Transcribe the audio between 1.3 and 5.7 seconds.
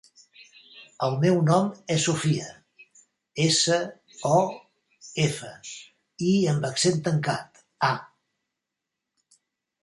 nom és Sofía: essa, o, efa,